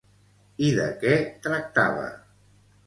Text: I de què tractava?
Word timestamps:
I 0.69 0.71
de 0.79 0.87
què 1.03 1.13
tractava? 1.47 2.11